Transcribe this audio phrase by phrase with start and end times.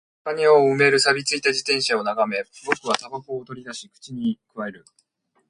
[0.25, 4.85] 中庭を埋める錆び付いた自転車を眺め、僕は煙草を取り出し、口に咥える